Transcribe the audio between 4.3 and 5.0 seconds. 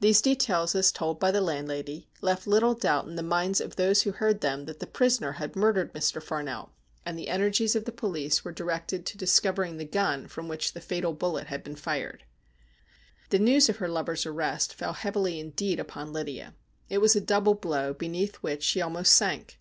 them that the